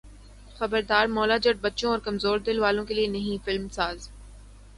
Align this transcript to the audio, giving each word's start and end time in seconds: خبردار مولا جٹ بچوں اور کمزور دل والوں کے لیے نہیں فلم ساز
خبردار 0.55 1.05
مولا 1.07 1.37
جٹ 1.37 1.61
بچوں 1.61 1.91
اور 1.91 1.99
کمزور 1.99 2.39
دل 2.39 2.59
والوں 2.59 2.85
کے 2.85 2.93
لیے 2.93 3.07
نہیں 3.07 3.45
فلم 3.45 3.67
ساز 3.69 4.09